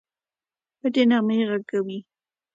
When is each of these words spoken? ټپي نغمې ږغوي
ټپي 0.79 1.03
نغمې 1.09 1.35
ږغوي 1.49 1.97